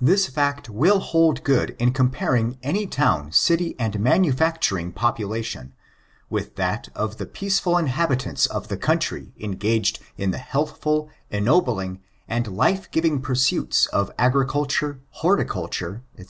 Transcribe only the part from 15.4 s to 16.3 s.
culture, &;c.